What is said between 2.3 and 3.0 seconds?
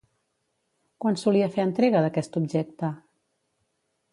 objecte?